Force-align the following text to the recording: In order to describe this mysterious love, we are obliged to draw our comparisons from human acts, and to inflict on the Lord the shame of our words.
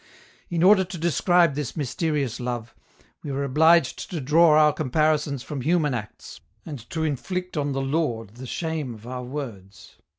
In 0.49 0.63
order 0.63 0.83
to 0.83 0.97
describe 0.97 1.53
this 1.53 1.77
mysterious 1.77 2.39
love, 2.39 2.73
we 3.23 3.29
are 3.29 3.43
obliged 3.43 4.09
to 4.09 4.19
draw 4.19 4.57
our 4.57 4.73
comparisons 4.73 5.43
from 5.43 5.61
human 5.61 5.93
acts, 5.93 6.39
and 6.65 6.89
to 6.89 7.03
inflict 7.03 7.55
on 7.55 7.73
the 7.73 7.81
Lord 7.83 8.29
the 8.37 8.47
shame 8.47 8.95
of 8.95 9.05
our 9.05 9.21
words. 9.21 9.97